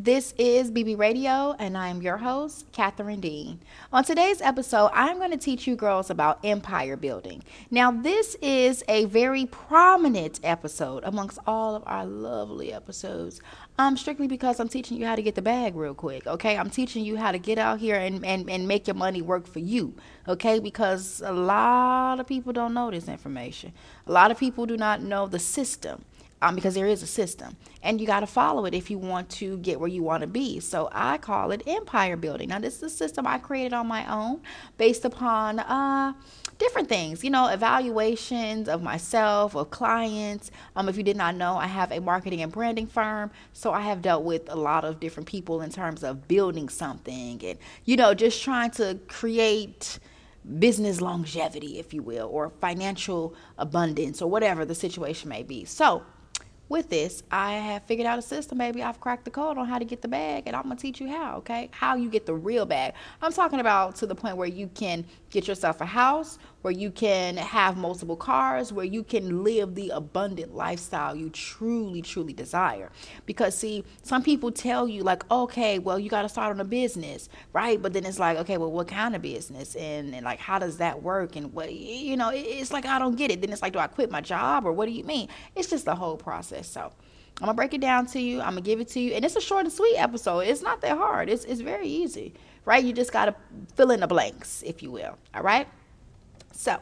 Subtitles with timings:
[0.00, 3.58] This is BB Radio, and I am your host, Catherine Dean.
[3.92, 7.42] On today's episode, I'm going to teach you girls about empire building.
[7.68, 13.40] Now, this is a very prominent episode amongst all of our lovely episodes,
[13.76, 16.56] um, strictly because I'm teaching you how to get the bag real quick, okay?
[16.56, 19.48] I'm teaching you how to get out here and, and, and make your money work
[19.48, 19.96] for you,
[20.28, 20.60] okay?
[20.60, 23.72] Because a lot of people don't know this information,
[24.06, 26.04] a lot of people do not know the system
[26.42, 29.28] um, because there is a system and you got to follow it if you want
[29.28, 30.60] to get where you want to be.
[30.60, 32.48] So I call it empire building.
[32.48, 34.40] Now, this is a system I created on my own
[34.76, 36.12] based upon uh,
[36.58, 40.50] different things, you know, evaluations of myself, of clients.
[40.76, 43.30] Um, if you did not know, I have a marketing and branding firm.
[43.52, 47.40] So I have dealt with a lot of different people in terms of building something
[47.44, 49.98] and, you know, just trying to create
[50.58, 55.64] business longevity, if you will, or financial abundance, or whatever the situation may be.
[55.64, 56.02] So,
[56.68, 59.78] with this, I have figured out a system, Maybe I've cracked the code on how
[59.78, 61.70] to get the bag, and I'm gonna teach you how, okay?
[61.72, 62.94] How you get the real bag.
[63.22, 66.90] I'm talking about to the point where you can get yourself a house, where you
[66.90, 72.90] can have multiple cars, where you can live the abundant lifestyle you truly, truly desire.
[73.26, 76.64] Because, see, some people tell you, like, okay, well, you got to start on a
[76.64, 77.80] business, right?
[77.80, 79.76] But then it's like, okay, well, what kind of business?
[79.76, 81.36] And, and like, how does that work?
[81.36, 83.40] And what, you know, it's like, I don't get it.
[83.40, 85.28] Then it's like, do I quit my job or what do you mean?
[85.54, 86.68] It's just the whole process.
[86.68, 86.92] So,
[87.40, 88.40] I'm gonna break it down to you.
[88.40, 90.40] I'm gonna give it to you, and it's a short and sweet episode.
[90.40, 91.28] It's not that hard.
[91.28, 92.34] It's it's very easy,
[92.64, 92.82] right?
[92.82, 93.36] You just gotta
[93.76, 95.16] fill in the blanks, if you will.
[95.32, 95.68] All right.
[96.58, 96.80] So,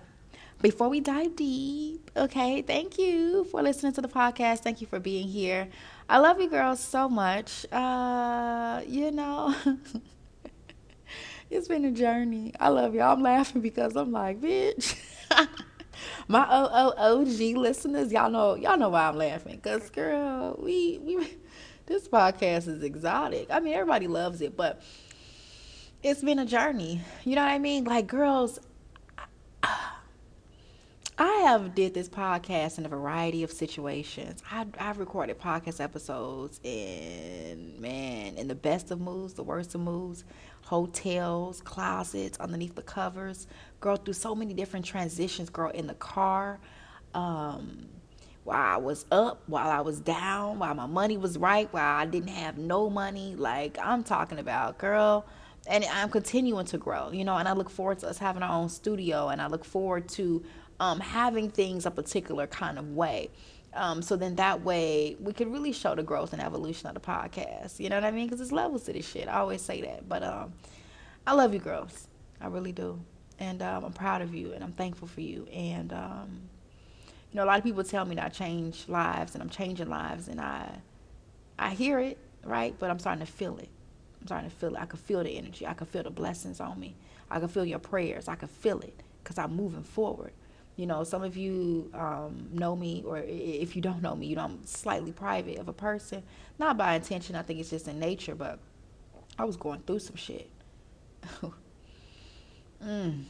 [0.63, 4.61] before we dive deep, okay, thank you for listening to the podcast.
[4.61, 5.69] Thank you for being here.
[6.09, 7.67] I love you girls so much.
[7.71, 9.55] Uh, you know,
[11.51, 12.55] it's been a journey.
[12.59, 13.13] I love y'all.
[13.13, 14.97] I'm laughing because I'm like, bitch.
[16.27, 19.61] My OOOG listeners, y'all know y'all know why I'm laughing.
[19.61, 21.37] Cause girl, we we
[21.85, 23.49] this podcast is exotic.
[23.51, 24.81] I mean, everybody loves it, but
[26.03, 27.03] it's been a journey.
[27.25, 27.85] You know what I mean?
[27.85, 28.59] Like girls,
[31.19, 34.43] I have did this podcast in a variety of situations.
[34.51, 39.81] I, I've recorded podcast episodes in man, in the best of moods, the worst of
[39.81, 40.25] moods,
[40.63, 43.47] hotels, closets, underneath the covers.
[43.81, 45.49] Girl, through so many different transitions.
[45.49, 46.61] Girl, in the car,
[47.15, 47.89] um,
[48.45, 52.05] while I was up, while I was down, while my money was right, while I
[52.05, 53.35] didn't have no money.
[53.35, 55.25] Like I'm talking about, girl
[55.69, 58.53] and I'm continuing to grow, you know, and I look forward to us having our
[58.53, 60.45] own studio and I look forward to
[60.81, 63.31] um, having things a particular kind of way.
[63.75, 67.01] Um, so then that way we could really show the growth and evolution of the
[67.01, 67.79] podcast.
[67.79, 68.27] You know what I mean?
[68.27, 69.29] Because it's levels to this shit.
[69.29, 70.09] I always say that.
[70.09, 70.53] But um,
[71.27, 72.09] I love you girls.
[72.41, 73.01] I really do.
[73.39, 75.47] And um, I'm proud of you and I'm thankful for you.
[75.53, 76.41] And, um,
[77.31, 79.91] you know, a lot of people tell me that I change lives and I'm changing
[79.91, 80.29] lives.
[80.29, 80.71] And I,
[81.59, 82.75] I hear it, right?
[82.79, 83.69] But I'm starting to feel it.
[84.27, 84.81] I'm starting to feel it.
[84.81, 85.67] I can feel the energy.
[85.67, 86.97] I can feel the blessings on me.
[87.31, 88.29] I can feel your prayers.
[88.29, 90.33] I can feel it because I'm moving forward.
[90.77, 94.37] You know, some of you um, know me, or if you don't know me, you
[94.37, 96.23] know, I'm slightly private of a person.
[96.59, 98.59] Not by intention, I think it's just in nature, but
[99.39, 100.51] I was going through some shit.
[102.85, 103.25] mm.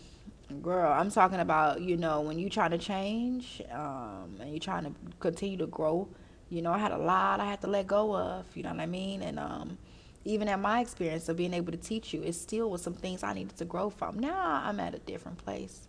[0.62, 4.84] Girl, I'm talking about, you know, when you trying to change um, and you're trying
[4.84, 6.08] to continue to grow,
[6.50, 8.80] you know, I had a lot I had to let go of, you know what
[8.80, 9.22] I mean?
[9.22, 9.78] And um,
[10.26, 13.22] even at my experience of being able to teach you, it still was some things
[13.22, 14.18] I needed to grow from.
[14.18, 15.88] Now I'm at a different place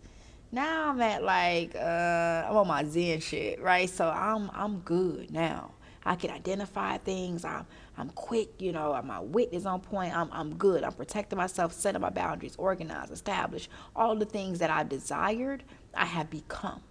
[0.52, 3.90] now I'm at like uh, I'm on my Zen shit, right?
[3.90, 5.72] So I'm I'm good now.
[6.06, 7.44] I can identify things.
[7.44, 7.66] I'm
[7.98, 9.00] I'm quick, you know.
[9.04, 10.16] My wit is on point.
[10.16, 10.84] I'm I'm good.
[10.84, 13.70] I'm protecting myself, setting my boundaries, organized, established.
[13.96, 16.82] All the things that I desired, I have become.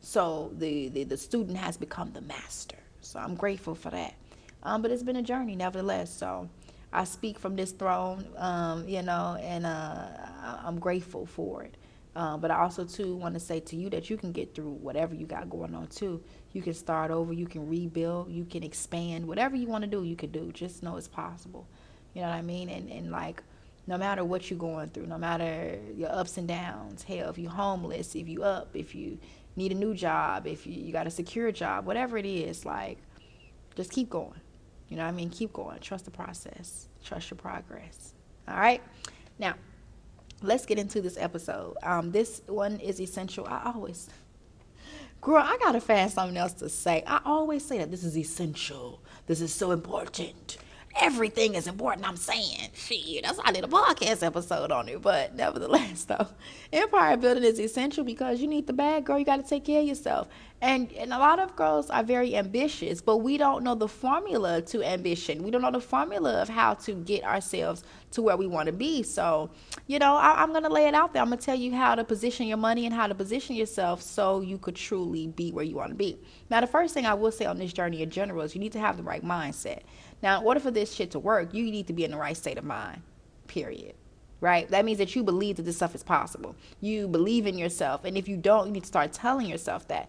[0.00, 2.78] So the the, the student has become the master.
[3.00, 4.14] So I'm grateful for that.
[4.62, 6.12] Um, but it's been a journey, nevertheless.
[6.12, 6.48] So
[6.92, 10.06] I speak from this throne, um, you know, and uh,
[10.64, 11.76] I'm grateful for it.
[12.16, 14.72] Um, but I also too want to say to you that you can get through
[14.72, 16.20] whatever you got going on too.
[16.52, 20.02] You can start over, you can rebuild, you can expand, whatever you want to do,
[20.02, 20.50] you can do.
[20.52, 21.68] Just know it's possible.
[22.14, 22.68] You know what I mean?
[22.68, 23.42] And and like
[23.86, 27.50] no matter what you're going through, no matter your ups and downs, hell, if you're
[27.50, 29.18] homeless, if you up, if you
[29.56, 32.98] need a new job, if you, you got a secure job, whatever it is, like
[33.76, 34.40] just keep going.
[34.90, 35.30] You know what I mean?
[35.30, 35.78] Keep going.
[35.78, 36.88] Trust the process.
[37.02, 38.12] Trust your progress.
[38.48, 38.82] All right?
[39.38, 39.54] Now,
[40.42, 41.76] let's get into this episode.
[41.82, 43.46] Um, this one is essential.
[43.46, 44.10] I always,
[45.20, 47.04] girl, I gotta find something else to say.
[47.06, 49.00] I always say that this is essential.
[49.26, 50.58] This is so important.
[50.98, 52.06] Everything is important.
[52.06, 55.00] I'm saying, shit, that's why I did a podcast episode on it.
[55.02, 56.26] But nevertheless, though,
[56.72, 59.18] empire building is essential because you need the bag, girl.
[59.18, 60.28] You got to take care of yourself.
[60.62, 64.60] And and a lot of girls are very ambitious, but we don't know the formula
[64.62, 65.42] to ambition.
[65.42, 68.72] We don't know the formula of how to get ourselves to where we want to
[68.72, 69.02] be.
[69.02, 69.48] So,
[69.86, 71.22] you know, I, I'm gonna lay it out there.
[71.22, 74.42] I'm gonna tell you how to position your money and how to position yourself so
[74.42, 76.18] you could truly be where you want to be.
[76.50, 78.72] Now, the first thing I will say on this journey in general is you need
[78.72, 79.80] to have the right mindset.
[80.22, 82.36] Now, in order for this shit to work, you need to be in the right
[82.36, 83.02] state of mind.
[83.46, 83.94] Period
[84.40, 84.68] right?
[84.70, 86.56] That means that you believe that this stuff is possible.
[86.80, 88.04] You believe in yourself.
[88.04, 90.08] And if you don't, you need to start telling yourself that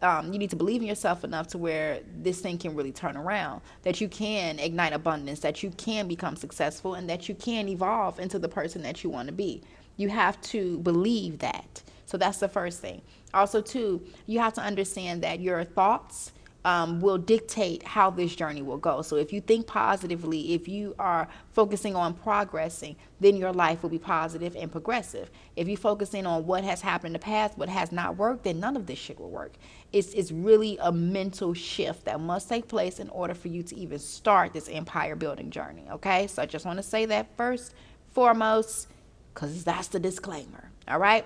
[0.00, 3.16] um, you need to believe in yourself enough to where this thing can really turn
[3.16, 7.68] around, that you can ignite abundance, that you can become successful, and that you can
[7.68, 9.62] evolve into the person that you want to be.
[9.96, 11.82] You have to believe that.
[12.06, 13.02] So that's the first thing.
[13.34, 16.32] Also, too, you have to understand that your thoughts
[16.64, 19.02] um, will dictate how this journey will go.
[19.02, 23.90] So if you think positively, if you are focusing on progressing, then your life will
[23.90, 25.30] be positive and progressive.
[25.56, 28.44] If you focus in on what has happened in the past, what has not worked,
[28.44, 29.54] then none of this shit will work.
[29.92, 33.76] It's, it's really a mental shift that must take place in order for you to
[33.76, 35.86] even start this empire building journey.
[35.90, 37.74] Okay, so I just want to say that first,
[38.12, 38.88] foremost,
[39.34, 40.70] because that's the disclaimer.
[40.86, 41.24] All right.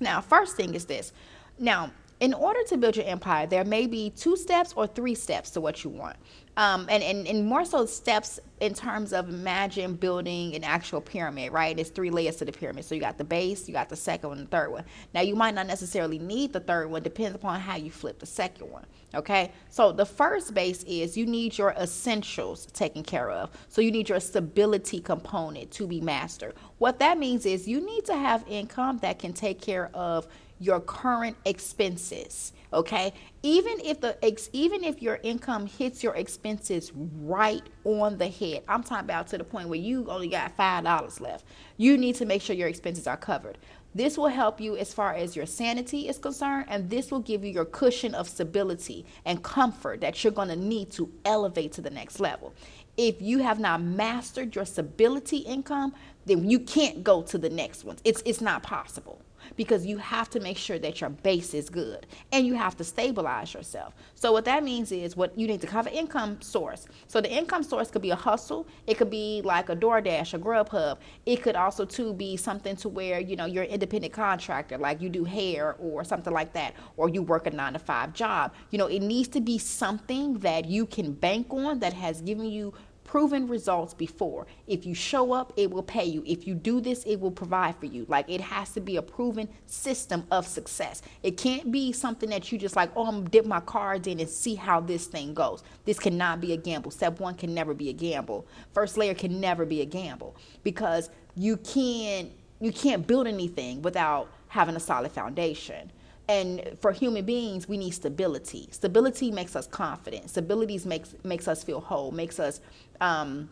[0.00, 1.12] Now, first thing is this.
[1.58, 1.90] Now,
[2.20, 5.60] in order to build your empire, there may be two steps or three steps to
[5.60, 6.16] what you want.
[6.56, 11.52] Um, and, and, and more so steps in terms of imagine building an actual pyramid,
[11.52, 11.76] right?
[11.76, 12.86] There's three layers to the pyramid.
[12.86, 14.84] So you got the base, you got the second one, the third one.
[15.12, 18.26] Now you might not necessarily need the third one, depends upon how you flip the
[18.26, 18.86] second one.
[19.14, 19.52] Okay.
[19.68, 23.50] So the first base is you need your essentials taken care of.
[23.68, 26.54] So you need your stability component to be mastered.
[26.78, 30.26] What that means is you need to have income that can take care of
[30.60, 33.12] your current expenses okay?
[33.42, 38.62] Even if the ex, even if your income hits your expenses right on the head
[38.68, 41.44] i'm talking about to the point where you only got five dollars left.
[41.76, 43.58] You need to make sure your expenses are covered.
[43.94, 47.44] This will help you as far as your sanity is concerned and this will give
[47.44, 51.80] you your cushion of stability and comfort that you're going to need to elevate to
[51.80, 52.54] the next level.
[52.98, 55.94] If you have not mastered your stability income
[56.26, 58.00] then you can't go to the next ones.
[58.04, 59.22] It's it's not possible
[59.56, 62.84] because you have to make sure that your base is good and you have to
[62.84, 63.94] stabilize yourself.
[64.14, 66.86] So what that means is what you need to cover income source.
[67.06, 68.66] So the income source could be a hustle.
[68.86, 70.98] It could be like a DoorDash, a Grubhub.
[71.24, 75.00] It could also too be something to where, you know, you're an independent contractor, like
[75.00, 78.52] you do hair or something like that, or you work a nine to five job.
[78.70, 82.46] You know, it needs to be something that you can bank on that has given
[82.46, 82.72] you
[83.06, 84.46] proven results before.
[84.66, 86.22] If you show up, it will pay you.
[86.26, 88.04] If you do this, it will provide for you.
[88.08, 91.02] Like it has to be a proven system of success.
[91.22, 94.28] It can't be something that you just like, oh, I'm dip my cards in and
[94.28, 95.62] see how this thing goes.
[95.84, 96.90] This cannot be a gamble.
[96.90, 98.46] Step one can never be a gamble.
[98.74, 102.30] First layer can never be a gamble because you can't
[102.60, 105.92] you can't build anything without having a solid foundation
[106.28, 111.62] and for human beings we need stability stability makes us confident stability makes makes us
[111.62, 112.60] feel whole makes us
[113.00, 113.50] um,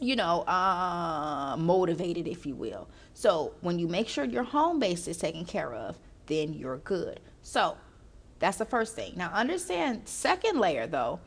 [0.00, 2.88] you know uh, motivated if you will.
[3.14, 7.20] So when you make sure your home base is taken care of then you're good.
[7.42, 7.76] So
[8.38, 9.12] that's the first thing.
[9.16, 11.20] Now understand second layer though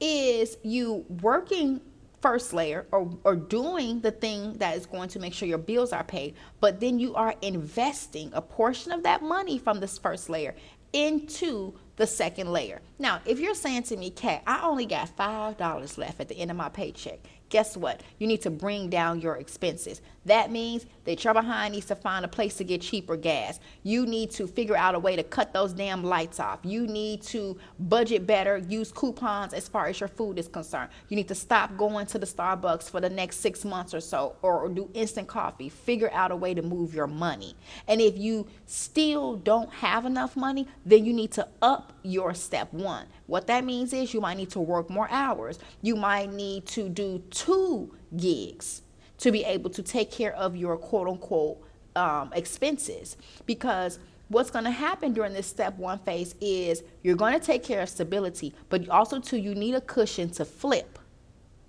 [0.00, 1.80] is you working
[2.20, 5.92] first layer or, or doing the thing that is going to make sure your bills
[5.92, 10.30] are paid, but then you are investing a portion of that money from this first
[10.30, 10.54] layer
[10.92, 12.80] into the second layer.
[12.98, 16.50] Now, if you're saying to me, Kat, I only got $5 left at the end
[16.50, 17.20] of my paycheck,
[17.52, 18.02] guess what?
[18.18, 20.00] You need to bring down your expenses.
[20.24, 23.60] That means that your behind needs to find a place to get cheaper gas.
[23.82, 26.60] You need to figure out a way to cut those damn lights off.
[26.62, 30.90] You need to budget better, use coupons as far as your food is concerned.
[31.10, 34.36] You need to stop going to the Starbucks for the next six months or so
[34.40, 35.68] or, or do instant coffee.
[35.68, 37.54] Figure out a way to move your money.
[37.86, 42.72] And if you still don't have enough money, then you need to up your step
[42.72, 43.06] one.
[43.26, 45.58] What that means is you might need to work more hours.
[45.82, 48.82] You might need to do two gigs
[49.18, 51.62] to be able to take care of your quote unquote
[51.94, 53.16] um, expenses
[53.46, 57.62] because what's going to happen during this step one phase is you're going to take
[57.62, 60.98] care of stability but also too you need a cushion to flip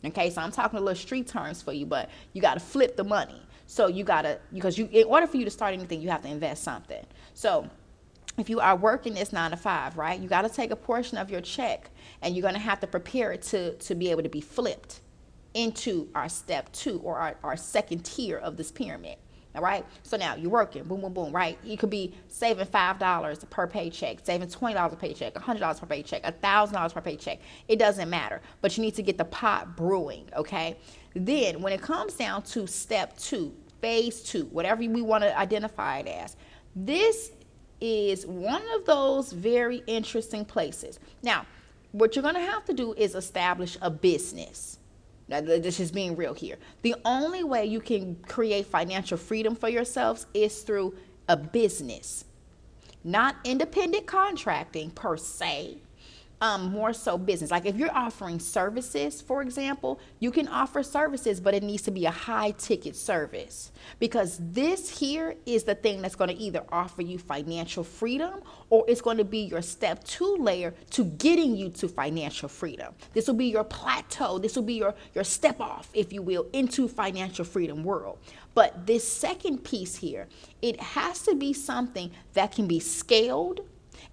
[0.06, 2.96] okay so i'm talking a little street terms for you but you got to flip
[2.96, 6.02] the money so you got to because you in order for you to start anything
[6.02, 7.70] you have to invest something so
[8.38, 11.18] if you are working this nine to five, right, you got to take a portion
[11.18, 11.90] of your check
[12.22, 15.02] and you're going to have to prepare it to, to be able to be flipped
[15.54, 19.18] into our step two or our, our second tier of this pyramid.
[19.56, 19.86] All right.
[20.02, 21.60] So now you're working, boom, boom, boom, right?
[21.64, 25.80] You could be saving five dollars per paycheck, saving twenty dollars per paycheck, hundred dollars
[25.80, 27.40] per paycheck, thousand dollars per paycheck.
[27.68, 28.42] It doesn't matter.
[28.62, 30.78] But you need to get the pot brewing, okay?
[31.14, 36.00] Then when it comes down to step two, phase two, whatever we want to identify
[36.00, 36.36] it as,
[36.76, 37.30] this
[37.84, 41.00] is one of those very interesting places.
[41.22, 41.46] Now,
[41.92, 44.80] what you're gonna have to do is establish a business
[45.28, 46.58] now, this is being real here.
[46.82, 50.96] The only way you can create financial freedom for yourselves is through
[51.30, 52.26] a business,
[53.04, 55.78] not independent contracting per se,
[56.42, 57.52] um, more so business.
[57.52, 61.92] Like if you're offering services, for example, you can offer services, but it needs to
[61.92, 66.64] be a high ticket service because this here is the thing that's going to either
[66.72, 71.56] offer you financial freedom or it's going to be your step two layer to getting
[71.56, 72.94] you to financial freedom.
[73.14, 74.38] This will be your plateau.
[74.38, 78.20] This will be your, your step off, if you will, into financial freedom world.
[78.54, 80.28] But this second piece here,
[80.62, 83.62] it has to be something that can be scaled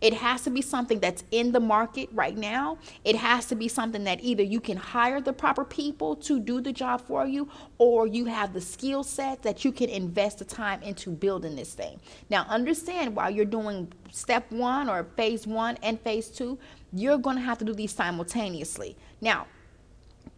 [0.01, 2.79] it has to be something that's in the market right now.
[3.05, 6.61] It has to be something that either you can hire the proper people to do
[6.61, 10.45] the job for you or you have the skill set that you can invest the
[10.45, 12.01] time into building this thing.
[12.31, 16.59] Now, understand while you're doing step one or phase one and phase two,
[16.93, 18.97] you're going to have to do these simultaneously.
[19.21, 19.47] Now,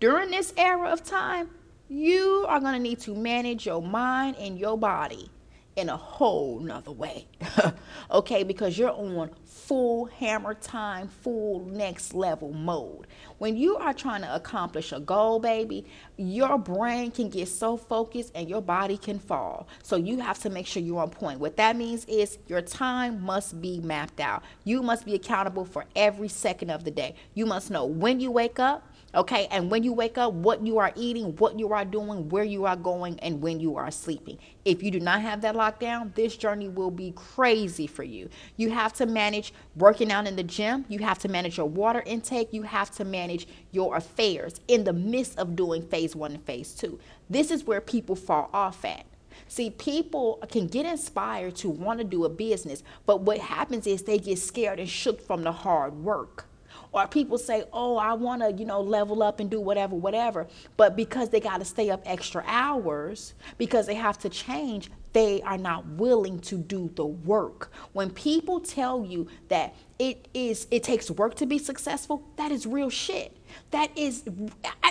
[0.01, 1.51] during this era of time,
[1.89, 5.31] you are going to need to manage your mind and your body
[5.77, 7.27] in a whole nother way.
[8.11, 13.07] okay, because you're on full hammer time, full next level mode.
[13.39, 15.87] When you are trying to accomplish a goal, baby,
[16.17, 19.67] your brain can get so focused and your body can fall.
[19.83, 21.41] So you have to make sure you're on point.
[21.41, 24.43] What that means is your time must be mapped out.
[24.65, 27.15] You must be accountable for every second of the day.
[27.35, 30.79] You must know when you wake up Okay, and when you wake up, what you
[30.79, 34.39] are eating, what you are doing, where you are going, and when you are sleeping.
[34.65, 38.31] If you do not have that lockdown, this journey will be crazy for you.
[38.57, 42.03] You have to manage working out in the gym, you have to manage your water
[42.07, 46.45] intake, you have to manage your affairs in the midst of doing phase one and
[46.47, 46.99] phase two.
[47.29, 49.05] This is where people fall off at.
[49.47, 54.05] See, people can get inspired to want to do a business, but what happens is
[54.05, 56.47] they get scared and shook from the hard work
[56.93, 60.47] or people say, oh, I want to, you know, level up and do whatever, whatever.
[60.77, 65.43] But because they got to stay up extra hours, because they have to change, they
[65.43, 67.71] are not willing to do the work.
[67.93, 72.67] When people tell you that it is it takes work to be successful, that is
[72.67, 73.37] real shit.
[73.71, 74.25] That is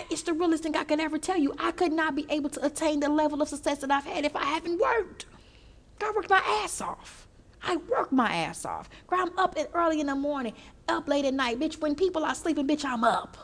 [0.10, 1.54] it's the realest thing I could ever tell you.
[1.58, 4.36] I could not be able to attain the level of success that I've had if
[4.36, 5.26] I haven't worked.
[6.04, 7.21] I worked my ass off.
[7.64, 8.90] I work my ass off.
[9.08, 10.54] Girl, I'm up early in the morning,
[10.88, 11.60] up late at night.
[11.60, 13.38] Bitch, when people are sleeping, bitch, I'm up.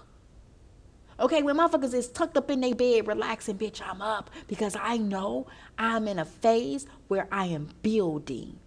[1.19, 4.97] Okay, when motherfuckers is tucked up in their bed relaxing, bitch, I'm up because I
[4.97, 5.47] know
[5.77, 8.59] I'm in a phase where I am building.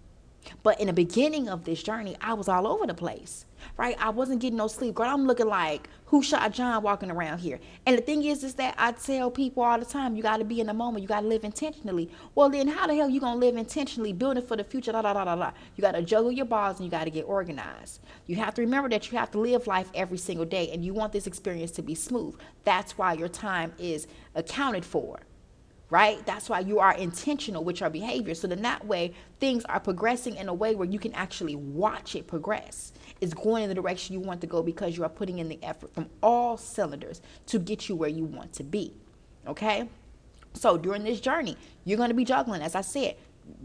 [0.63, 3.45] But in the beginning of this journey, I was all over the place,
[3.77, 3.97] right?
[3.99, 4.95] I wasn't getting no sleep.
[4.95, 7.61] Girl, I'm looking like who shot John walking around here.
[7.87, 10.45] And the thing is, is that I tell people all the time, you got to
[10.45, 11.03] be in the moment.
[11.03, 12.11] You got to live intentionally.
[12.35, 15.03] Well, then how the hell you going to live intentionally, building for the future, da,
[15.03, 15.53] da, da, da, da.
[15.77, 18.01] You got to juggle your balls and you got to get organized.
[18.27, 20.93] You have to remember that you have to live life every single day and you
[20.93, 22.35] want this experience to be smooth.
[22.65, 25.21] That's why your time is accounted for
[25.91, 26.25] right?
[26.25, 28.35] That's why you are intentional with your behavior.
[28.35, 32.15] So then that way things are progressing in a way where you can actually watch
[32.15, 32.93] it progress.
[33.21, 35.59] It's going in the direction you want to go because you are putting in the
[35.63, 38.95] effort from all cylinders to get you where you want to be.
[39.47, 39.89] Okay?
[40.55, 43.17] So during this journey, you're going to be juggling, as I said,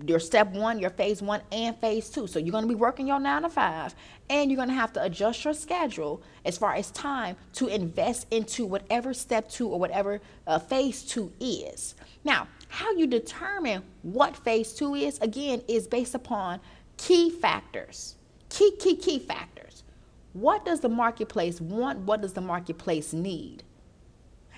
[0.06, 2.28] your step one, your phase one, and phase two.
[2.28, 3.96] So you're going to be working your nine to five,
[4.30, 8.28] and you're going to have to adjust your schedule as far as time to invest
[8.32, 11.96] into whatever step two or whatever uh, phase two is.
[12.24, 16.60] Now, how you determine what phase two is, again, is based upon
[16.98, 18.16] key factors.
[18.50, 19.84] Key, key, key factors.
[20.34, 22.00] What does the marketplace want?
[22.00, 23.64] What does the marketplace need?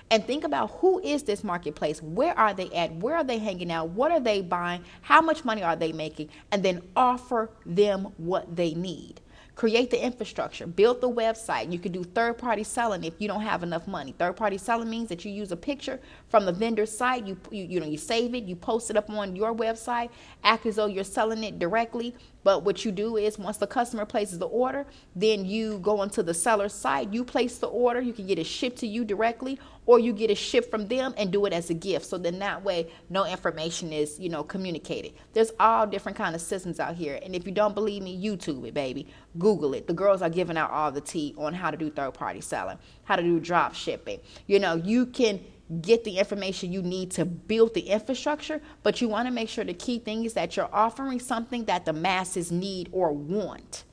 [0.09, 2.01] And think about who is this marketplace?
[2.01, 2.95] Where are they at?
[2.95, 3.89] Where are they hanging out?
[3.89, 4.83] What are they buying?
[5.01, 6.29] How much money are they making?
[6.51, 9.21] And then offer them what they need
[9.57, 11.71] create the infrastructure, build the website.
[11.71, 14.13] You can do third party selling if you don't have enough money.
[14.17, 15.99] Third party selling means that you use a picture
[16.29, 19.09] from the vendor site, you, you, you know, you save it, you post it up
[19.09, 20.09] on your website,
[20.43, 22.13] act as though you're selling it directly.
[22.43, 26.23] But what you do is once the customer places the order, then you go onto
[26.23, 29.59] the seller's site, you place the order, you can get it shipped to you directly,
[29.85, 32.05] or you get it shipped from them and do it as a gift.
[32.05, 35.13] So then that way no information is, you know, communicated.
[35.33, 37.19] There's all different kind of systems out here.
[37.23, 39.07] And if you don't believe me, YouTube it, baby.
[39.37, 39.87] Google it.
[39.87, 42.77] The girls are giving out all the tea on how to do third party selling,
[43.03, 44.19] how to do drop shipping.
[44.45, 45.39] You know, you can
[45.81, 49.63] get the information you need to build the infrastructure, but you want to make sure
[49.63, 53.83] the key thing is that you're offering something that the masses need or want.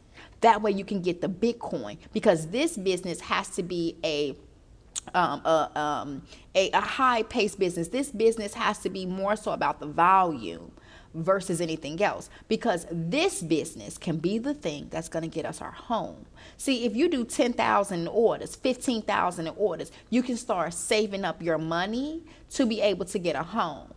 [0.41, 4.37] That way you can get the Bitcoin because this business has to be a
[5.15, 6.23] um, a, um,
[6.55, 7.89] a, a high paced business.
[7.89, 10.73] This business has to be more so about the volume
[11.15, 15.61] versus anything else because this business can be the thing that's going to get us
[15.61, 16.27] our home.
[16.57, 22.23] See, if you do 10,000 orders, 15,000 orders, you can start saving up your money
[22.51, 23.93] to be able to get a home.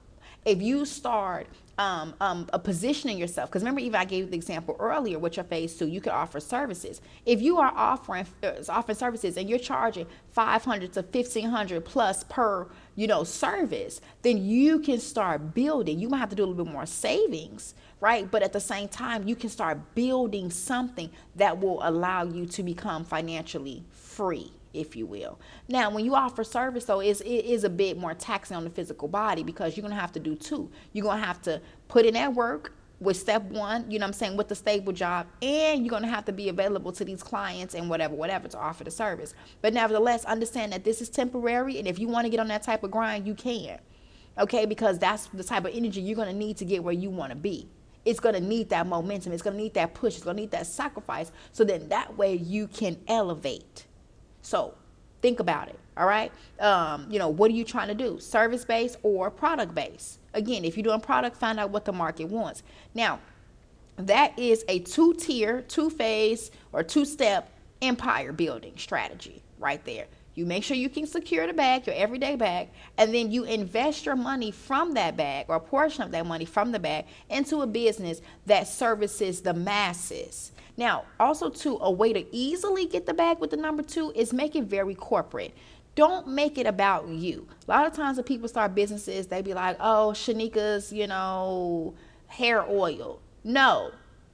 [0.46, 1.48] If you start
[1.78, 3.50] um, um, a positioning yourself.
[3.50, 6.40] Because remember, even I gave the example earlier with your phase two, you could offer
[6.40, 7.02] services.
[7.26, 12.68] If you are offering uh, offering services and you're charging 500 to 1500 plus per
[12.98, 16.00] you know service, then you can start building.
[16.00, 18.30] You might have to do a little bit more savings, right?
[18.30, 22.64] But at the same time, you can start building something that will allow you to
[22.64, 25.40] become financially free if you will.
[25.68, 28.70] Now, when you offer service, though, it's, it is a bit more taxing on the
[28.70, 30.70] physical body because you're going to have to do two.
[30.94, 34.14] You're going to have to put in that work with step one, you know I'm
[34.14, 37.76] saying, with the stable job, and you're to have to be available to these clients
[37.76, 39.34] and whatever, whatever to offer the service.
[39.62, 42.64] But nevertheless, understand that this is temporary, and if you want to get on that
[42.64, 43.80] type of grind, you can.
[44.40, 47.32] Okay, because that's the type of energy you're to need to get where you want
[47.32, 47.68] to be
[48.08, 49.34] it's to need that momentum.
[49.34, 50.16] It's to need that push.
[50.16, 51.32] It's to need that sacrifice.
[51.52, 53.86] So then that way you can elevate.
[54.42, 54.76] So
[55.22, 55.78] think about it.
[55.98, 56.32] All right.
[56.60, 58.18] Um, you know, what are you trying to do?
[58.20, 60.20] Service based or product based?
[60.38, 62.62] Again, if you're doing product, find out what the market wants.
[62.94, 63.20] Now,
[63.98, 67.52] that is a two tier, two phase, or two step
[67.82, 70.06] empire building strategy right there.
[70.36, 74.06] You make sure you can secure the bag, your everyday bag, and then you invest
[74.06, 77.64] your money from that bag or a portion of that money from the bag into
[77.64, 80.52] a business that services the masses.
[80.78, 84.32] Now, also too, a way to easily get the bag with the number two is
[84.32, 85.56] make it very corporate.
[85.98, 87.48] Don't make it about you.
[87.68, 91.96] A lot of times when people start businesses, they be like, oh, Shanika's, you know,
[92.28, 93.20] hair oil.
[93.44, 93.90] No,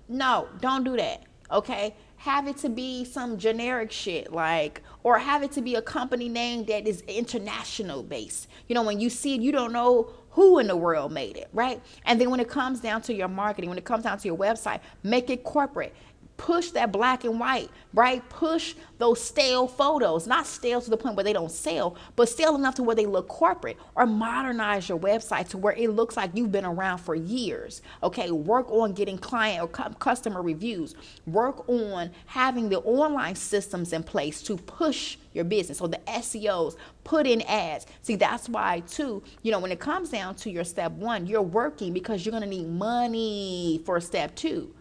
[0.10, 1.24] no, don't do that.
[1.50, 1.96] Okay?
[2.18, 6.28] Have it to be some generic shit like, or have it to be a company
[6.28, 8.50] name that is international based.
[8.68, 11.48] You know, when you see it, you don't know who in the world made it,
[11.54, 11.82] right?
[12.06, 14.38] And then when it comes down to your marketing, when it comes down to your
[14.38, 15.96] website, make it corporate
[16.44, 18.28] push that black and white, right?
[18.28, 22.56] Push those stale photos, not stale to the point where they don't sell, but stale
[22.56, 26.32] enough to where they look corporate, or modernize your website to where it looks like
[26.34, 27.82] you've been around for years.
[28.04, 34.04] Okay, work on getting client or customer reviews, work on having the online systems in
[34.04, 35.78] place to push your business.
[35.78, 36.76] So the SEOs,
[37.06, 37.86] put in ads.
[38.02, 41.42] See, that's why too, you know, when it comes down to your step one, you're
[41.42, 44.76] working because you're gonna need money for step two.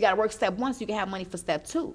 [0.00, 1.94] You got to work step one so you can have money for step two.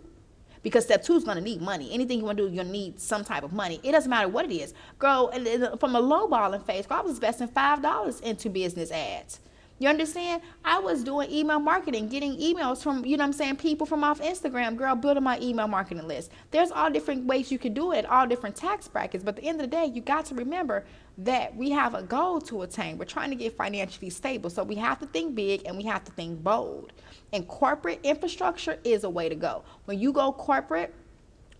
[0.62, 1.92] Because step two is going to need money.
[1.92, 3.80] Anything you want to do, you're going to need some type of money.
[3.82, 4.76] It doesn't matter what it is.
[5.00, 9.40] Girl, uh, from a low balling phase, girl, I was investing $5 into business ads.
[9.80, 10.44] You understand?
[10.64, 14.22] I was doing email marketing, getting emails from, you know I'm saying, people from off
[14.22, 16.30] Instagram, girl, building my email marketing list.
[16.52, 19.24] There's all different ways you can do it, all different tax brackets.
[19.24, 20.86] But at the end of the day, you got to remember
[21.18, 22.98] that we have a goal to attain.
[22.98, 24.50] We're trying to get financially stable.
[24.50, 26.92] So we have to think big and we have to think bold.
[27.32, 29.64] And corporate infrastructure is a way to go.
[29.86, 30.94] When you go corporate,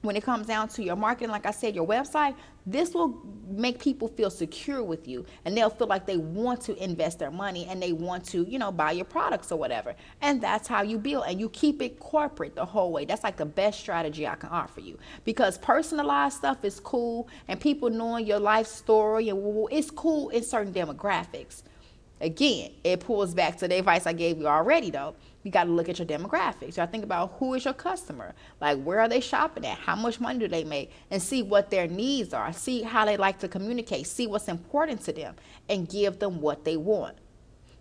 [0.06, 3.80] when it comes down to your marketing, like I said, your website, this will make
[3.80, 7.68] people feel secure with you and they'll feel like they want to invest their money
[7.70, 9.96] and they want to, you know, buy your products or whatever.
[10.22, 13.06] And that's how you build and you keep it corporate the whole way.
[13.06, 17.60] That's like the best strategy I can offer you because personalized stuff is cool and
[17.60, 21.64] people knowing your life story and it's cool in certain demographics.
[22.22, 25.72] Again, it pulls back to the advice I gave you already though you got to
[25.72, 26.70] look at your demographics.
[26.70, 28.34] You got to think about who is your customer.
[28.60, 29.78] Like, where are they shopping at?
[29.78, 30.92] How much money do they make?
[31.12, 32.52] And see what their needs are.
[32.52, 34.08] See how they like to communicate.
[34.08, 35.36] See what's important to them
[35.70, 37.18] and give them what they want.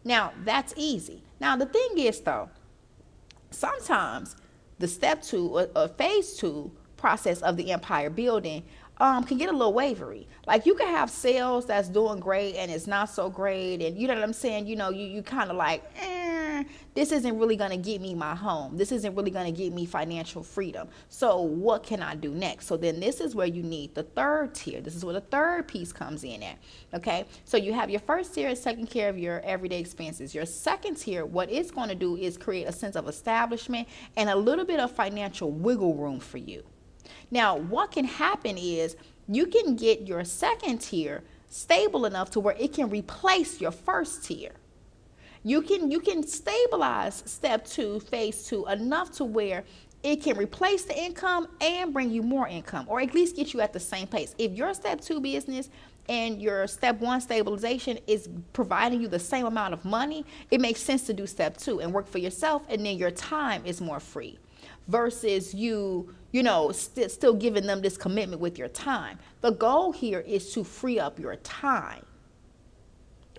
[0.04, 1.22] Now, that's easy.
[1.40, 2.50] Now, the thing is, though,
[3.50, 4.36] sometimes
[4.78, 8.62] the step two or, or phase two process of the empire building
[8.98, 10.26] um, can get a little wavery.
[10.46, 14.06] Like you can have sales that's doing great and it's not so great, and you
[14.06, 14.66] know what I'm saying.
[14.66, 18.34] You know, you you kind of like, eh, this isn't really gonna get me my
[18.34, 18.76] home.
[18.76, 20.88] This isn't really gonna get me financial freedom.
[21.08, 22.66] So what can I do next?
[22.66, 24.80] So then this is where you need the third tier.
[24.80, 26.58] This is where the third piece comes in at.
[26.92, 30.34] Okay, so you have your first tier is taking care of your everyday expenses.
[30.34, 34.30] Your second tier, what it's going to do is create a sense of establishment and
[34.30, 36.62] a little bit of financial wiggle room for you.
[37.30, 38.96] Now, what can happen is
[39.28, 44.24] you can get your second tier stable enough to where it can replace your first
[44.24, 44.52] tier.
[45.42, 49.64] You can you can stabilize step 2, phase 2 enough to where
[50.02, 53.60] it can replace the income and bring you more income or at least get you
[53.60, 54.34] at the same place.
[54.38, 55.70] If your step 2 business
[56.08, 60.80] and your step one stabilization is providing you the same amount of money, it makes
[60.80, 64.00] sense to do step two and work for yourself, and then your time is more
[64.00, 64.38] free
[64.88, 69.20] versus you, you know, st- still giving them this commitment with your time.
[69.40, 72.04] The goal here is to free up your time.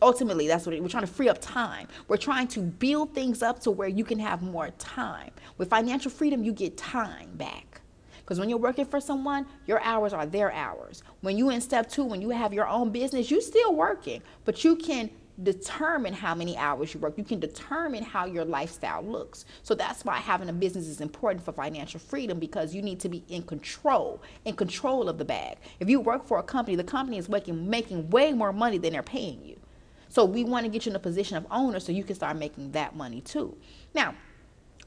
[0.02, 1.90] Ultimately, that's what we're trying to free up time.
[2.08, 5.32] We're trying to build things up to where you can have more time.
[5.58, 7.82] With financial freedom, you get time back.
[8.20, 11.04] Because when you're working for someone, your hours are their hours.
[11.20, 14.64] When you in step two, when you have your own business, you still working, but
[14.64, 15.10] you can
[15.44, 17.18] determine how many hours you work.
[17.18, 19.46] You can determine how your lifestyle looks.
[19.64, 23.10] So that's why having a business is important for financial freedom because you need to
[23.10, 25.58] be in control, in control of the bag.
[25.80, 28.94] If you work for a company, the company is making making way more money than
[28.94, 29.60] they're paying you.
[30.08, 32.38] So we want to get you in a position of owner so you can start
[32.38, 33.58] making that money too.
[33.94, 34.16] Now,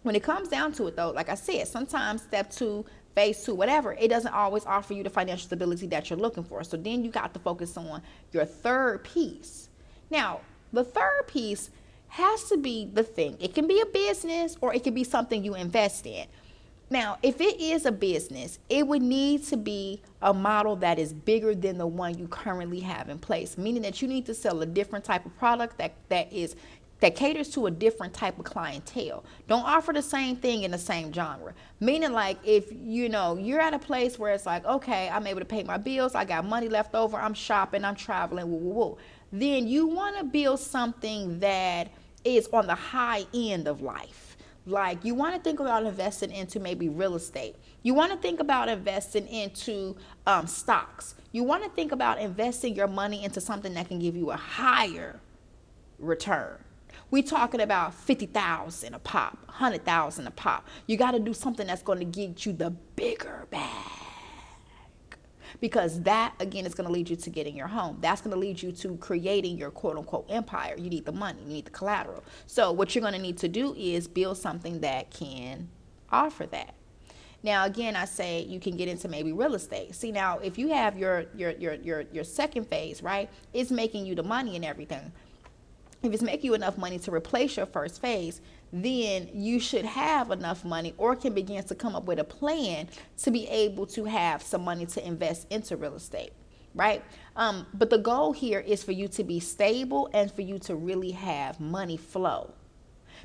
[0.03, 3.55] when it comes down to it though, like I said, sometimes step two phase two,
[3.55, 6.63] whatever, it doesn't always offer you the financial stability that you're looking for.
[6.65, 8.01] So then you got to focus on
[8.33, 9.68] your third piece.
[10.11, 10.41] Now,
[10.73, 11.71] the third piece
[12.09, 13.37] has to be the thing.
[13.41, 16.27] It can be a business or it can be something you invest in.
[16.91, 21.13] Now, if it is a business, it would need to be a model that is
[21.13, 24.63] bigger than the one you currently have in place, meaning that you need to sell
[24.63, 26.57] a different type of product that, that is
[27.01, 29.25] that caters to a different type of clientele.
[29.47, 31.55] Don't offer the same thing in the same genre.
[31.79, 35.41] Meaning, like, if you know you're at a place where it's like, okay, I'm able
[35.41, 38.75] to pay my bills, I got money left over, I'm shopping, I'm traveling, woo woo
[38.75, 38.99] woo.
[39.33, 41.89] Then you want to build something that
[42.25, 44.37] is on the high end of life.
[44.67, 47.57] Like you want to think about investing into maybe real estate.
[47.83, 51.15] You want to think about investing into um, stocks.
[51.33, 54.37] You want to think about investing your money into something that can give you a
[54.37, 55.21] higher
[55.99, 56.59] return.
[57.11, 60.67] We talking about 50,000 a pop, 100,000 a pop.
[60.87, 64.08] You got to do something that's going to get you the bigger bag.
[65.61, 67.99] Because that again is going to lead you to getting your home.
[68.01, 70.75] That's going to lead you to creating your quote unquote empire.
[70.79, 72.23] You need the money, you need the collateral.
[72.47, 75.69] So what you're going to need to do is build something that can
[76.11, 76.75] offer that.
[77.43, 79.95] Now again, I say you can get into maybe real estate.
[79.95, 83.31] See now, if you have your your your your your second phase, right?
[83.53, 85.13] It's making you the money and everything
[86.03, 88.41] if it's making you enough money to replace your first phase,
[88.73, 92.89] then you should have enough money or can begin to come up with a plan
[93.17, 96.33] to be able to have some money to invest into real estate,
[96.75, 97.03] right?
[97.37, 100.77] Um, but the goal here is for you to be stable and for you to
[100.77, 102.53] really have money flow.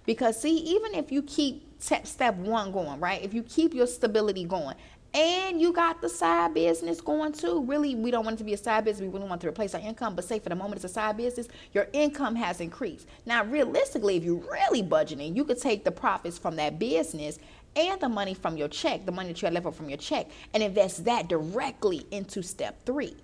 [0.06, 3.22] Because, see, even if you keep step one going, right?
[3.22, 4.76] If you keep your stability going,
[5.14, 7.64] and you got the side business going too.
[7.66, 9.02] Really, we don't want it to be a side business.
[9.06, 10.16] We really want to replace our income.
[10.16, 13.08] But say for the moment it's a side business, your income has increased.
[13.26, 17.38] Now, realistically, if you're really budgeting, you could take the profits from that business
[17.76, 19.98] and the money from your check, the money that you had left over from your
[19.98, 23.16] check, and invest that directly into step three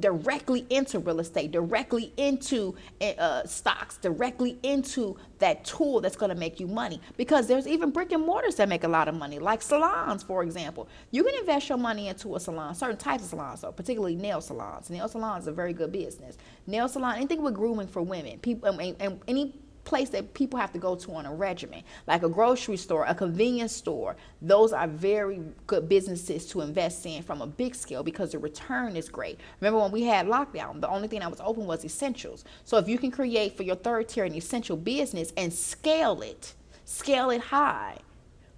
[0.00, 6.36] directly into real estate, directly into uh, stocks, directly into that tool that's going to
[6.36, 7.00] make you money.
[7.16, 10.42] Because there's even brick and mortars that make a lot of money, like salons, for
[10.42, 10.88] example.
[11.10, 14.40] You can invest your money into a salon, certain types of salons, so particularly nail
[14.40, 14.90] salons.
[14.90, 16.36] Nail salons are a very good business.
[16.66, 19.54] Nail salon, anything with grooming for women, people, and, and any
[19.86, 23.14] place that people have to go to on a regimen, like a grocery store, a
[23.14, 24.16] convenience store.
[24.42, 28.96] Those are very good businesses to invest in from a big scale because the return
[28.96, 29.40] is great.
[29.60, 32.44] Remember when we had lockdown, the only thing that was open was essentials.
[32.64, 36.52] So if you can create for your third tier an essential business and scale it,
[36.84, 37.98] scale it high,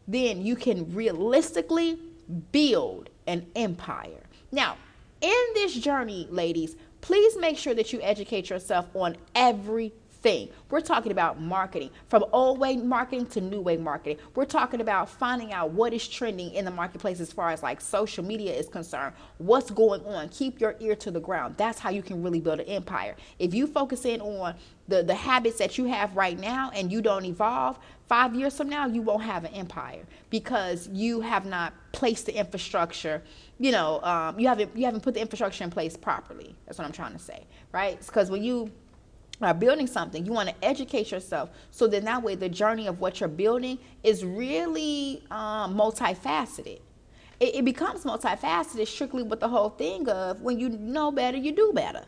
[0.08, 1.98] then you can realistically
[2.50, 4.24] build an empire.
[4.50, 4.76] Now,
[5.20, 10.48] in this journey, ladies, please make sure that you educate yourself on every thing.
[10.70, 14.18] We're talking about marketing from old way marketing to new way marketing.
[14.34, 17.80] We're talking about finding out what is trending in the marketplace as far as like
[17.80, 19.14] social media is concerned.
[19.38, 20.28] What's going on?
[20.30, 21.54] Keep your ear to the ground.
[21.56, 23.16] That's how you can really build an empire.
[23.38, 24.54] If you focus in on
[24.88, 27.78] the, the habits that you have right now and you don't evolve,
[28.08, 32.34] five years from now you won't have an empire because you have not placed the
[32.34, 33.22] infrastructure
[33.58, 36.86] you know um, you haven't you haven't put the infrastructure in place properly that's what
[36.86, 38.70] i'm trying to say right because when you
[39.46, 43.00] are building something, you want to educate yourself so that that way the journey of
[43.00, 46.80] what you're building is really um, multifaceted.
[47.40, 51.52] It, it becomes multifaceted strictly with the whole thing of when you know better, you
[51.52, 52.04] do better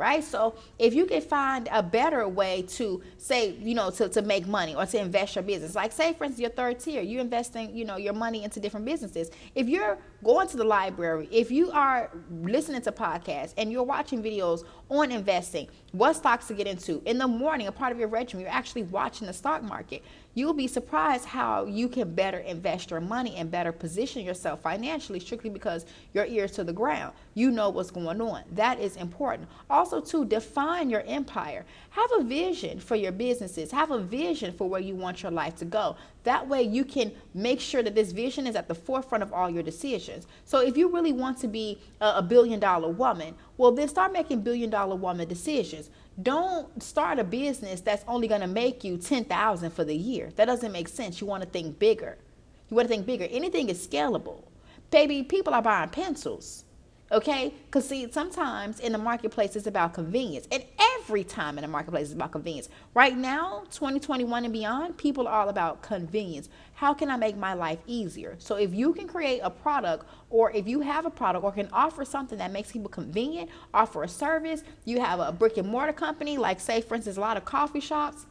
[0.00, 0.24] right?
[0.24, 4.46] So if you can find a better way to say, you know, to, to make
[4.46, 7.76] money or to invest your business, like say for instance, your third tier, you're investing,
[7.76, 9.30] you know, your money into different businesses.
[9.54, 14.22] If you're going to the library, if you are listening to podcasts and you're watching
[14.22, 18.08] videos on investing, what stocks to get into in the morning, a part of your
[18.08, 20.02] regimen, you're actually watching the stock market.
[20.40, 25.20] You'll be surprised how you can better invest your money and better position yourself financially
[25.20, 27.12] strictly because your ears to the ground.
[27.34, 28.44] You know what's going on.
[28.52, 29.50] That is important.
[29.68, 31.66] Also, to define your empire.
[31.90, 33.70] Have a vision for your businesses.
[33.70, 35.96] Have a vision for where you want your life to go.
[36.24, 39.50] That way, you can make sure that this vision is at the forefront of all
[39.50, 40.26] your decisions.
[40.46, 44.40] So, if you really want to be a, billion dollar woman, well, then start making
[44.40, 45.90] billion dollar woman decisions.
[46.20, 50.30] Don't start a business that's only going to make you 10,000 for the year.
[50.36, 51.20] That doesn't make sense.
[51.20, 52.18] You want to think bigger.
[52.68, 53.26] You want to think bigger.
[53.30, 54.42] Anything is scalable.
[54.90, 56.64] Baby, people are buying pencils.
[57.12, 57.52] Okay?
[57.66, 60.46] Because, see, sometimes in the marketplace, it's about convenience.
[60.52, 60.62] And
[60.98, 62.68] every time in the marketplace, it's about convenience.
[62.94, 66.48] Right now, 2021 and beyond, people are all about convenience.
[66.74, 68.36] How can I make my life easier?
[68.38, 71.68] So, if you can create a product, or if you have a product, or can
[71.72, 75.92] offer something that makes people convenient, offer a service, you have a brick and mortar
[75.92, 78.26] company, like, say, for instance, a lot of coffee shops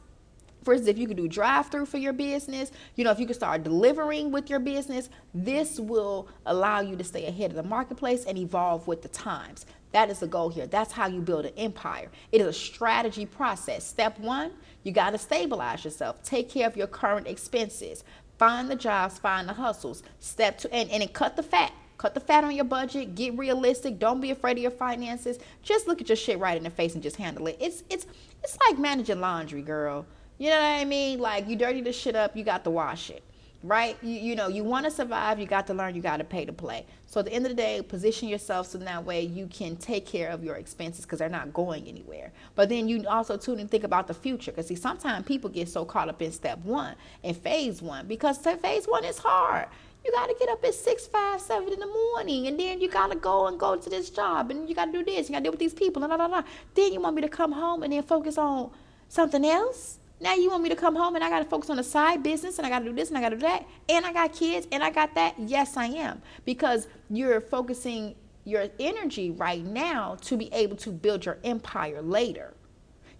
[0.63, 3.25] for instance, if you could do drive through for your business, you know, if you
[3.25, 7.63] could start delivering with your business, this will allow you to stay ahead of the
[7.63, 9.65] marketplace and evolve with the times.
[9.91, 10.67] That is the goal here.
[10.67, 12.09] That's how you build an empire.
[12.31, 13.83] It is a strategy process.
[13.83, 14.51] Step one,
[14.83, 16.21] you got to stabilize yourself.
[16.23, 18.03] Take care of your current expenses.
[18.37, 20.03] Find the jobs, find the hustles.
[20.19, 21.73] Step two, and, and cut the fat.
[21.97, 23.15] Cut the fat on your budget.
[23.15, 23.99] Get realistic.
[23.99, 25.37] Don't be afraid of your finances.
[25.61, 27.57] Just look at your shit right in the face and just handle it.
[27.59, 28.05] It's it's
[28.41, 30.05] it's like managing laundry, girl.
[30.39, 31.19] You know what I mean?
[31.19, 33.23] Like you dirty the shit up, you got to wash it.
[33.61, 33.97] Right?
[34.01, 36.45] You, you know, you want to survive, you got to learn, you got to pay
[36.45, 36.85] to play.
[37.07, 40.05] So at the end of the day, position yourself so that way you can take
[40.05, 42.31] care of your expenses because they're not going anywhere.
[42.55, 45.67] But then you also tune and think about the future because see, sometimes people get
[45.67, 49.67] so caught up in step one and phase one because phase one is hard.
[50.05, 52.89] You got to get up at six, five, seven in the morning, and then you
[52.89, 55.33] got to go and go to this job, and you got to do this, you
[55.33, 56.43] got to deal with these people, and blah, blah, blah.
[56.73, 58.71] Then you want me to come home and then focus on
[59.09, 59.99] something else?
[60.21, 62.23] Now you want me to come home and I got to focus on a side
[62.23, 64.11] business and I got to do this and I got to do that and I
[64.11, 65.35] got kids and I got that?
[65.39, 66.21] Yes, I am.
[66.43, 72.53] Because you're focusing your energy right now to be able to build your empire later.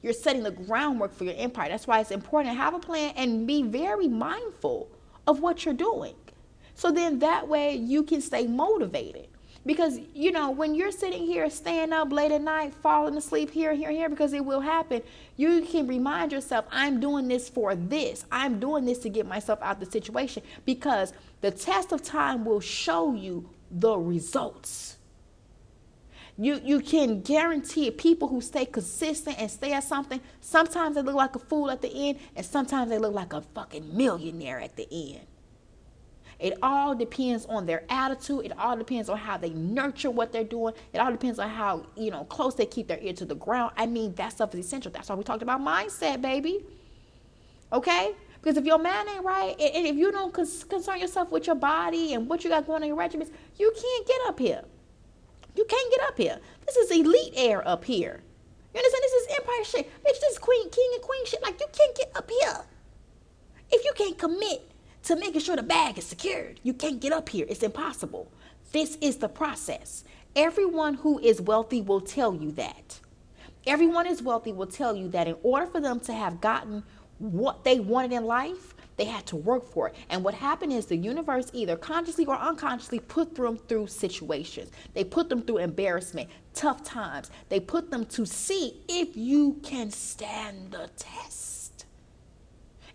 [0.02, 1.70] You're setting the groundwork for your empire.
[1.70, 4.90] That's why it's important to have a plan and be very mindful
[5.28, 6.16] of what you're doing.
[6.74, 9.28] So then that way you can stay motivated.
[9.66, 13.74] Because, you know, when you're sitting here, staying up late at night, falling asleep here,
[13.74, 15.02] here, here, because it will happen,
[15.36, 18.26] you can remind yourself, I'm doing this for this.
[18.32, 22.46] I'm doing this to get myself out of the situation because the test of time
[22.46, 24.98] will show you the results.
[26.38, 27.98] You, you can guarantee it.
[27.98, 31.82] People who stay consistent and stay at something, sometimes they look like a fool at
[31.82, 35.28] the end, and sometimes they look like a fucking millionaire at the end.
[36.40, 38.46] It all depends on their attitude.
[38.46, 40.74] It all depends on how they nurture what they're doing.
[40.94, 43.74] It all depends on how, you know, close they keep their ear to the ground.
[43.76, 44.92] I mean, that stuff is essential.
[44.92, 46.66] That's why we talked about mindset, baby.
[47.74, 48.14] Okay?
[48.42, 52.14] Because if your man ain't right, and if you don't concern yourself with your body
[52.14, 54.64] and what you got going on your regiments, you can't get up here.
[55.58, 56.40] You can't get up here.
[56.66, 58.22] This is elite air up here.
[58.74, 59.04] You understand?
[59.04, 60.04] This is empire shit.
[60.04, 61.42] Bitch, this is queen, king, and queen shit.
[61.42, 62.62] Like, you can't get up here.
[63.72, 64.69] If you can't commit
[65.04, 66.60] to making sure the bag is secured.
[66.64, 68.32] You can't get up here, it's impossible.
[68.72, 70.04] This is the process.
[70.36, 73.00] Everyone who is wealthy will tell you that.
[73.66, 76.84] Everyone is wealthy will tell you that in order for them to have gotten
[77.18, 79.96] what they wanted in life, they had to work for it.
[80.10, 84.72] And what happened is the universe either consciously or unconsciously put them through situations.
[84.94, 87.32] They put them through embarrassment, tough times.
[87.48, 91.49] They put them to see if you can stand the test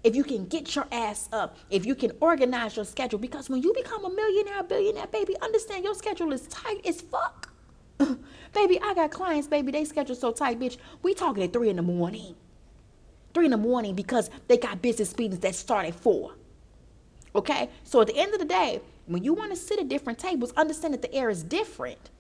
[0.05, 3.63] if you can get your ass up, if you can organize your schedule, because when
[3.63, 7.51] you become a millionaire, billionaire, baby, understand your schedule is tight as fuck.
[8.55, 10.77] baby, I got clients, baby, they schedule so tight, bitch.
[11.03, 12.37] We talking at three in the morning.
[13.33, 16.35] Three in the morning because they got business meetings that start at four.
[17.35, 17.71] Okay?
[17.83, 20.53] So at the end of the day, when you want to sit at different tables,
[20.53, 22.11] understand that the air is different.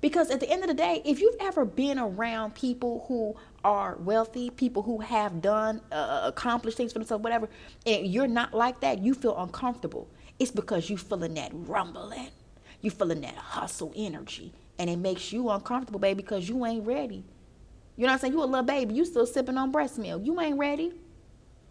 [0.00, 3.96] Because at the end of the day, if you've ever been around people who are
[3.96, 7.48] wealthy, people who have done, uh, uh, accomplished things for themselves, whatever,
[7.86, 10.08] and you're not like that, you feel uncomfortable.
[10.38, 12.30] It's because you're feeling that rumbling,
[12.80, 17.24] you're feeling that hustle energy, and it makes you uncomfortable, baby, because you ain't ready.
[17.96, 18.32] You know what I'm saying?
[18.32, 20.24] You a little baby, you still sipping on breast milk.
[20.24, 20.92] You ain't ready.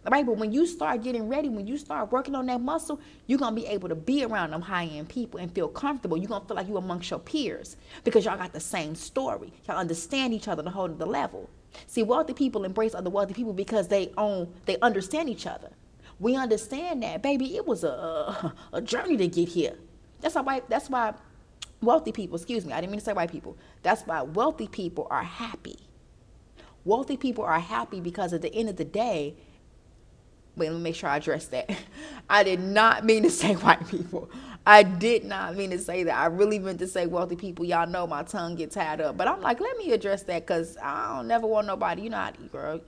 [0.08, 3.38] Right, but when you start getting ready, when you start working on that muscle, you're
[3.38, 6.16] gonna be able to be around them high end people and feel comfortable.
[6.16, 9.52] You're gonna feel like you amongst your peers because y'all got the same story.
[9.68, 11.50] Y'all understand each other to hold the level.
[11.86, 15.70] See, wealthy people embrace other wealthy people because they own, they understand each other.
[16.18, 17.56] We understand that, baby.
[17.56, 19.74] It was a, a, journey to get here.
[20.20, 21.14] That's why that's why
[21.80, 23.56] wealthy people, excuse me, I didn't mean to say white people.
[23.82, 25.78] That's why wealthy people are happy.
[26.84, 29.36] Wealthy people are happy because at the end of the day,
[30.56, 31.70] wait, let me make sure I address that.
[32.30, 34.30] I did not mean to say white people.
[34.66, 36.16] I did not mean to say that.
[36.16, 37.64] I really meant to say wealthy people.
[37.64, 39.16] Y'all know my tongue get tied up.
[39.16, 42.02] But I'm like, let me address that because I don't never want nobody.
[42.02, 42.80] You know how girl.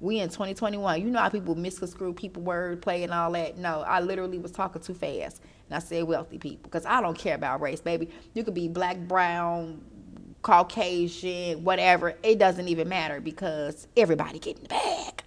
[0.00, 1.02] We in 2021.
[1.02, 3.58] You know how people misconstrue people word play and all that.
[3.58, 5.42] No, I literally was talking too fast.
[5.68, 8.10] And I said wealthy people because I don't care about race, baby.
[8.34, 9.82] You could be black, brown,
[10.42, 12.14] Caucasian, whatever.
[12.22, 15.22] It doesn't even matter because everybody get in the bag.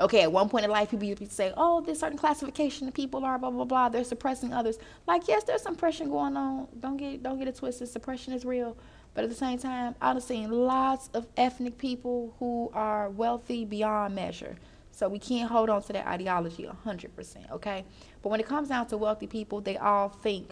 [0.00, 2.94] Okay, at one point in life, people used to say, oh, this certain classification of
[2.94, 3.88] people are blah, blah, blah.
[3.88, 4.78] They're suppressing others.
[5.06, 6.68] Like, yes, there's some suppression going on.
[6.78, 7.88] Don't get, don't get it twisted.
[7.88, 8.76] Suppression is real.
[9.14, 14.14] But at the same time, I've seen lots of ethnic people who are wealthy beyond
[14.14, 14.56] measure.
[14.92, 17.84] So we can't hold on to that ideology 100%, okay?
[18.22, 20.50] But when it comes down to wealthy people, they all think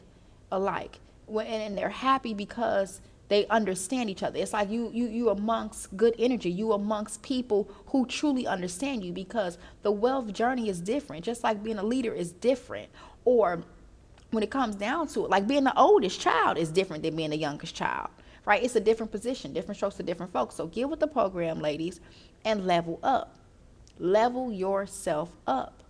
[0.50, 0.98] alike.
[1.28, 4.38] And they're happy because they understand each other.
[4.38, 6.50] It's like you you you amongst good energy.
[6.50, 11.24] You amongst people who truly understand you because the wealth journey is different.
[11.24, 12.88] Just like being a leader is different.
[13.24, 13.62] Or
[14.30, 17.30] when it comes down to it, like being the oldest child is different than being
[17.30, 18.10] the youngest child.
[18.44, 18.62] Right?
[18.62, 20.54] It's a different position, different strokes to different folks.
[20.54, 22.00] So get with the program, ladies,
[22.44, 23.34] and level up.
[23.98, 25.82] Level yourself up.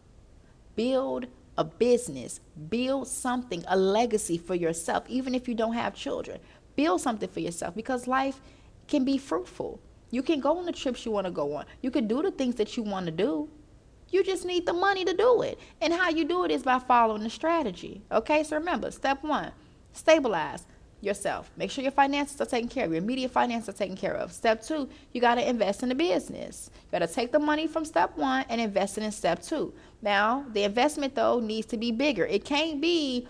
[0.75, 1.27] Build
[1.59, 6.38] a business, build something, a legacy for yourself, even if you don't have children
[6.77, 8.41] build something for yourself because life
[8.87, 9.81] can be fruitful.
[10.11, 11.67] You can go on the trips you want to go on.
[11.83, 13.49] You can do the things that you want to do.
[14.09, 15.59] You just need the money to do it.
[15.81, 18.03] And how you do it is by following the strategy.
[18.12, 19.53] Okay, so remember step one
[19.93, 20.67] stabilize
[21.01, 21.51] yourself.
[21.57, 24.33] Make sure your finances are taken care of, your immediate finances are taken care of.
[24.33, 26.71] Step two, you got to invest in the business.
[26.75, 29.73] You got to take the money from step one and invest it in step two.
[30.03, 32.27] Now, the investment though needs to be bigger.
[32.27, 33.27] It can't be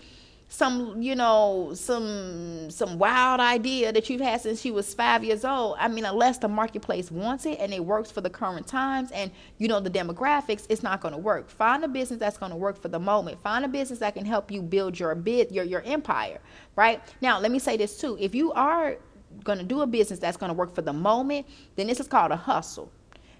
[0.49, 5.43] some you know some some wild idea that you've had since she was five years
[5.43, 5.75] old.
[5.77, 9.29] I mean unless the marketplace wants it and it works for the current times and
[9.57, 11.49] you know the demographics it's not going to work.
[11.49, 13.41] Find a business that's going to work for the moment.
[13.41, 16.39] Find a business that can help you build your bid your your empire
[16.77, 17.01] right?
[17.21, 18.17] Now let me say this too.
[18.19, 18.95] If you are
[19.43, 22.07] going to do a business that's going to work for the moment then this is
[22.07, 22.89] called a hustle.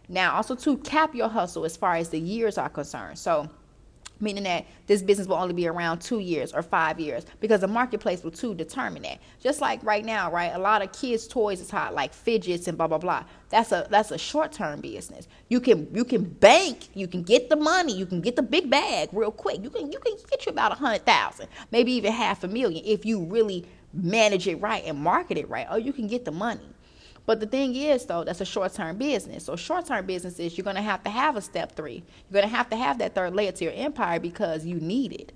[0.10, 3.18] Now also to cap your hustle as far as the years are concerned.
[3.18, 3.50] So
[4.20, 7.68] meaning that this business will only be around two years or five years because the
[7.68, 9.20] marketplace will too determine that.
[9.40, 12.78] Just like right now right a lot of kids toys is hot like fidgets and
[12.78, 13.24] blah blah blah.
[13.50, 15.28] That's a that's a short-term business.
[15.50, 18.70] You can you can bank you can get the money you can get the big
[18.70, 19.64] bag real quick.
[19.64, 22.84] You can you can get you about a hundred thousand maybe even half a million
[22.86, 26.32] if you really manage it right and market it right or you can get the
[26.32, 26.62] money
[27.28, 29.44] but the thing is, though, that's a short term business.
[29.44, 31.96] So, short term business is you're going to have to have a step three.
[32.30, 35.12] You're going to have to have that third layer to your empire because you need
[35.12, 35.34] it.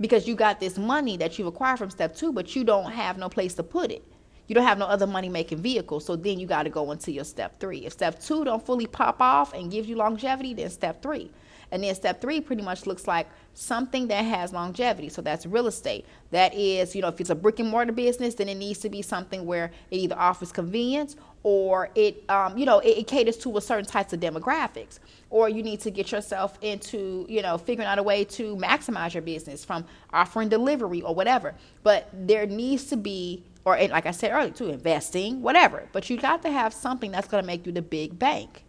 [0.00, 3.18] Because you got this money that you've acquired from step two, but you don't have
[3.18, 4.04] no place to put it.
[4.48, 6.00] You don't have no other money making vehicle.
[6.00, 7.86] So then you got to go into your step three.
[7.86, 11.30] If step two don't fully pop off and give you longevity, then step three.
[11.72, 15.08] And then step three pretty much looks like something that has longevity.
[15.08, 16.04] So that's real estate.
[16.30, 18.90] That is, you know, if it's a brick and mortar business, then it needs to
[18.90, 23.38] be something where it either offers convenience or it, um, you know, it, it, caters
[23.38, 24.98] to a certain types of demographics.
[25.30, 29.14] Or you need to get yourself into, you know, figuring out a way to maximize
[29.14, 31.54] your business from offering delivery or whatever.
[31.82, 35.88] But there needs to be or like I said earlier, to investing, whatever.
[35.92, 38.64] But you got to have something that's going to make you the big bank,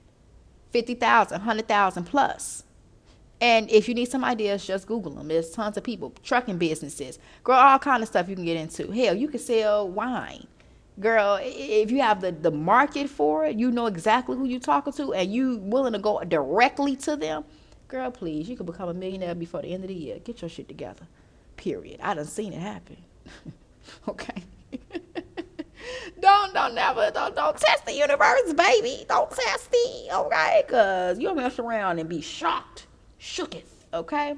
[0.71, 2.63] fifty thousand, hundred thousand plus.
[3.43, 5.27] And if you need some ideas, just Google them.
[5.27, 8.89] There's tons of people, trucking businesses, girl, all kind of stuff you can get into.
[8.89, 10.47] Hell, you can sell wine.
[10.97, 14.93] Girl, if you have the, the market for it, you know exactly who you're talking
[14.93, 17.43] to, and you willing to go directly to them,
[17.89, 20.19] girl, please, you could become a millionaire before the end of the year.
[20.19, 21.05] Get your shit together.
[21.57, 21.99] Period.
[22.01, 22.95] I done seen it happen.
[24.07, 24.41] okay.
[26.21, 29.03] don't don't never don't don't test the universe, baby.
[29.09, 30.63] Don't test me, okay?
[30.69, 32.87] Cause you'll mess around and be shocked
[33.23, 33.85] shooketh.
[33.93, 34.35] Okay?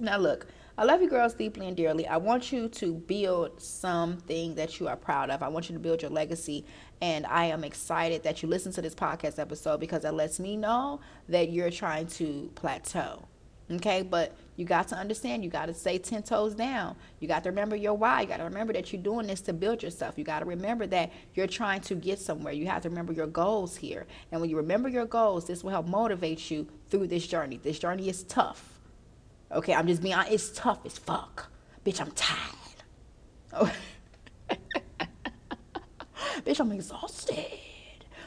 [0.00, 2.06] Now, look, I love you girls deeply and dearly.
[2.06, 5.42] I want you to build something that you are proud of.
[5.42, 6.64] I want you to build your legacy.
[7.00, 10.56] And I am excited that you listen to this podcast episode because it lets me
[10.56, 13.27] know that you're trying to plateau.
[13.70, 16.96] Okay, but you got to understand, you got to stay 10 toes down.
[17.20, 18.22] You got to remember your why.
[18.22, 20.16] You got to remember that you're doing this to build yourself.
[20.16, 22.54] You got to remember that you're trying to get somewhere.
[22.54, 24.06] You have to remember your goals here.
[24.32, 27.60] And when you remember your goals, this will help motivate you through this journey.
[27.62, 28.80] This journey is tough.
[29.52, 30.32] Okay, I'm just being honest.
[30.32, 31.50] It's tough as fuck.
[31.84, 32.54] Bitch, I'm tired.
[33.52, 33.72] Oh.
[36.44, 37.46] Bitch, I'm exhausted.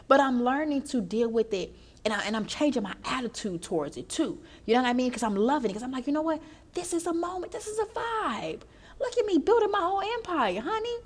[0.07, 3.97] But I'm learning to deal with it and, I, and I'm changing my attitude towards
[3.97, 4.41] it too.
[4.65, 5.09] You know what I mean?
[5.09, 5.73] Because I'm loving it.
[5.73, 6.41] Because I'm like, you know what?
[6.73, 7.51] This is a moment.
[7.51, 8.61] This is a vibe.
[8.99, 10.97] Look at me building my whole empire, honey.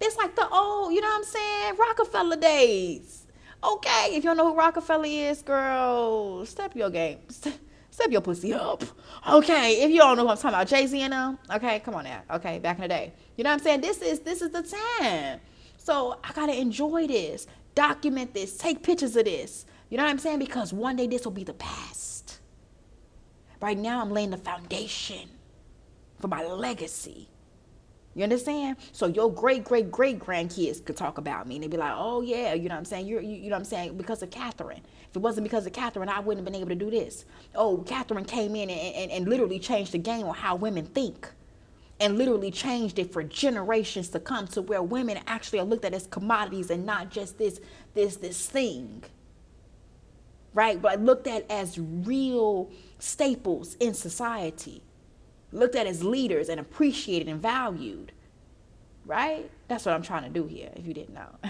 [0.00, 3.26] It's like the old, you know what I'm saying, Rockefeller days.
[3.62, 7.18] Okay, if you don't know who Rockefeller is, girl, step your game.
[7.92, 8.82] Step your pussy up.
[9.28, 11.38] Okay, if you don't know who I'm talking about, Jay Z and them.
[11.52, 12.22] Okay, come on now.
[12.30, 13.12] Okay, back in the day.
[13.36, 13.80] You know what I'm saying?
[13.82, 15.40] This is this is the time.
[15.76, 19.66] So I gotta enjoy this, document this, take pictures of this.
[19.90, 20.38] You know what I'm saying?
[20.38, 22.38] Because one day this will be the past.
[23.60, 25.28] Right now, I'm laying the foundation
[26.20, 27.28] for my legacy.
[28.14, 28.76] You understand?
[28.92, 32.22] So your great great great grandkids could talk about me and they'd be like, "Oh
[32.22, 33.06] yeah, you know what I'm saying?
[33.06, 33.96] You're, you, you know what I'm saying?
[33.96, 34.82] Because of Catherine.
[35.08, 37.24] If it wasn't because of Catherine, I wouldn't have been able to do this.
[37.54, 41.28] Oh, Catherine came in and, and, and literally changed the game on how women think,
[42.00, 45.94] and literally changed it for generations to come, to where women actually are looked at
[45.94, 47.60] as commodities and not just this
[47.94, 49.04] this this thing."
[50.52, 54.82] Right, but looked at as real staples in society
[55.52, 58.12] looked at as leaders and appreciated and valued.
[59.06, 59.50] Right?
[59.68, 61.28] That's what I'm trying to do here, if you didn't know.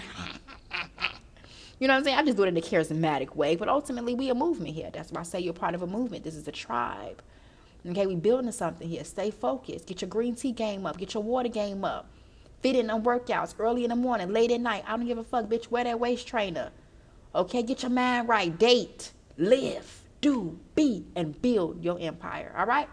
[1.79, 2.17] you know what I'm saying?
[2.17, 4.89] I just do it in a charismatic way, but ultimately we a movement here.
[4.91, 6.23] That's why I say you're part of a movement.
[6.23, 7.21] This is a tribe.
[7.87, 9.03] Okay, we building something here.
[9.03, 9.87] Stay focused.
[9.87, 10.97] Get your green tea game up.
[10.97, 12.07] Get your water game up.
[12.61, 14.83] Fit in on workouts early in the morning, late at night.
[14.87, 15.71] I don't give a fuck, bitch.
[15.71, 16.71] Wear that waist trainer.
[17.33, 18.57] Okay, get your mind right.
[18.57, 22.53] Date, live, do, be, and build your empire.
[22.57, 22.89] All right?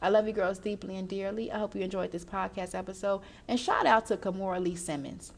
[0.00, 1.52] I love you girls deeply and dearly.
[1.52, 3.20] I hope you enjoyed this podcast episode.
[3.46, 5.32] And shout out to Kimora Lee Simmons.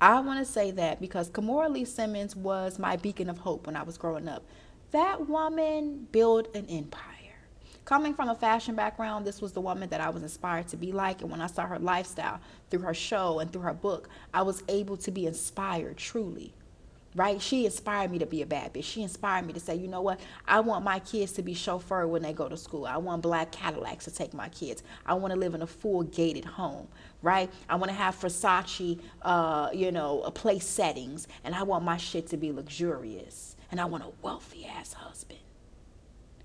[0.00, 3.74] I want to say that because Kimora Lee Simmons was my beacon of hope when
[3.74, 4.44] I was growing up.
[4.92, 7.10] That woman built an empire.
[7.84, 10.92] Coming from a fashion background, this was the woman that I was inspired to be
[10.92, 11.22] like.
[11.22, 12.40] And when I saw her lifestyle
[12.70, 16.54] through her show and through her book, I was able to be inspired truly
[17.14, 17.40] right?
[17.40, 18.84] She inspired me to be a bad bitch.
[18.84, 20.20] She inspired me to say, you know what?
[20.46, 22.86] I want my kids to be chauffeured when they go to school.
[22.86, 24.82] I want black Cadillacs to take my kids.
[25.06, 26.88] I want to live in a full gated home,
[27.22, 27.50] right?
[27.68, 32.28] I want to have Versace, uh, you know, place settings, and I want my shit
[32.28, 35.40] to be luxurious, and I want a wealthy ass husband.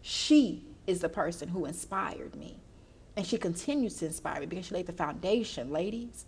[0.01, 2.57] She is the person who inspired me.
[3.15, 6.25] And she continues to inspire me because she laid the foundation, ladies.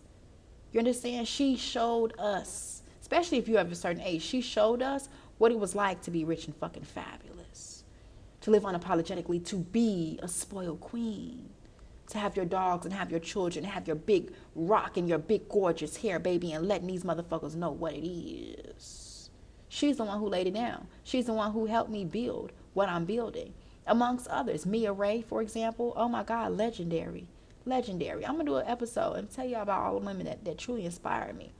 [0.72, 1.28] You understand?
[1.28, 2.81] She showed us
[3.12, 6.09] especially if you have a certain age, she showed us what it was like to
[6.09, 7.84] be rich and fucking fabulous,
[8.39, 11.49] to live unapologetically, to be a spoiled queen,
[12.07, 15.49] to have your dogs and have your children, have your big rock and your big
[15.49, 19.30] gorgeous hair, baby, and letting these motherfuckers know what it is.
[19.68, 20.88] She's the one who laid it down.
[21.03, 23.53] She's the one who helped me build what I'm building.
[23.86, 25.91] Amongst others, Mia Ray, for example.
[25.97, 27.28] Oh my God, legendary.
[27.66, 28.26] Legendary.
[28.26, 30.57] I'm gonna do an episode and tell you all about all the women that, that
[30.57, 31.51] truly inspired me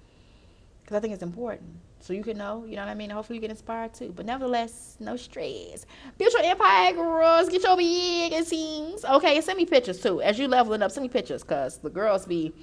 [0.92, 1.70] because I think it's important.
[2.02, 3.10] So you can know, you know what I mean?
[3.10, 4.12] Hopefully you get inspired too.
[4.14, 5.86] But nevertheless, no stress.
[6.18, 7.48] Build your empire, girls.
[7.48, 9.06] Get your big and scenes.
[9.06, 10.22] Okay, send me pictures too.
[10.22, 12.54] As you leveling up, send me pictures because the girls be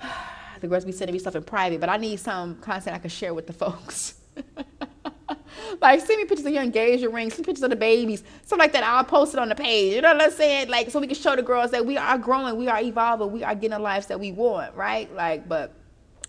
[0.60, 3.10] the girls be sending me stuff in private, but I need some content I can
[3.10, 4.14] share with the folks.
[5.82, 8.72] like send me pictures of your engagement ring, some pictures of the babies, stuff like
[8.72, 8.82] that.
[8.82, 9.94] I'll post it on the page.
[9.94, 10.70] You know what I'm saying?
[10.70, 13.44] Like so we can show the girls that we are growing, we are evolving, we
[13.44, 15.12] are getting the lives that we want, right?
[15.14, 15.74] Like, but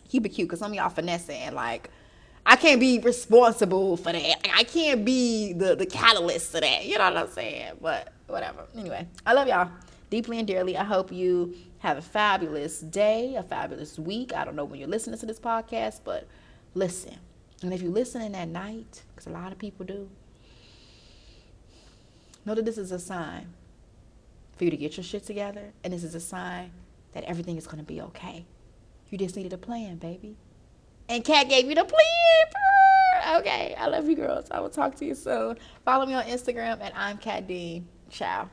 [0.09, 1.89] keep it cute because some of y'all finessing and like
[2.45, 4.47] I can't be responsible for that.
[4.55, 6.85] I can't be the the catalyst to that.
[6.85, 7.73] You know what I'm saying?
[7.79, 8.65] But whatever.
[8.75, 9.71] Anyway, I love y'all
[10.09, 10.75] deeply and dearly.
[10.75, 14.33] I hope you have a fabulous day, a fabulous week.
[14.33, 16.27] I don't know when you're listening to this podcast, but
[16.73, 17.15] listen.
[17.61, 20.09] And if you're listening at night, because a lot of people do,
[22.45, 23.53] know that this is a sign
[24.57, 26.71] for you to get your shit together, and this is a sign
[27.13, 28.45] that everything is going to be okay.
[29.09, 30.35] You just needed a plan, baby.
[31.07, 33.39] And Kat gave you the plan.
[33.39, 34.45] Okay, I love you girls.
[34.51, 35.57] I will talk to you soon.
[35.83, 37.87] Follow me on Instagram and I'm Kat Dean.
[38.09, 38.49] Ciao.